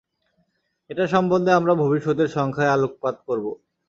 এটা 0.89 1.05
সম্বন্ধে 1.07 1.51
আমরা 1.53 1.73
ভবিষ্যতের 1.75 2.29
সংখ্যায় 2.29 2.73
আলোকপাত 2.73 3.15
করব। 3.27 3.45